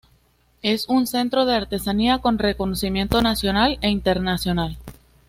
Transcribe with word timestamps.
Es 0.63 0.89
un 0.89 1.05
centro 1.05 1.45
de 1.45 1.53
artesanía, 1.53 2.17
con 2.17 2.39
reconocimiento 2.39 3.21
nacional 3.21 3.77
e 3.81 3.89
internacional. 3.91 4.79